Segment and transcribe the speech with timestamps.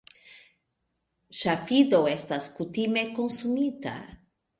[1.41, 3.95] Ŝafido estas kutime konsumita.